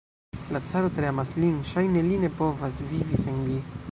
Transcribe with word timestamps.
La 0.53 0.59
caro 0.71 0.89
tre 0.99 1.09
amas 1.11 1.33
lin, 1.43 1.51
ŝajne 1.73 2.03
li 2.09 2.19
ne 2.25 2.33
povas 2.41 2.83
vivi 2.95 3.23
sen 3.27 3.41
li. 3.51 3.63